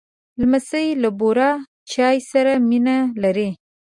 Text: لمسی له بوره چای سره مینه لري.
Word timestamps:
لمسی 0.39 0.87
له 1.01 1.09
بوره 1.19 1.49
چای 1.91 2.17
سره 2.31 2.53
مینه 2.69 2.97
لري. 3.23 3.49